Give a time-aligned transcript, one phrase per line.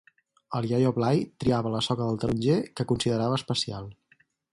[0.59, 3.87] El iaio Blai triava la soca de taronger que considerava especial.